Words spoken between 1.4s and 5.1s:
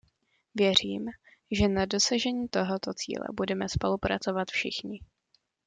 že na dosažení tohoto cíle budeme spolupracovat všichni.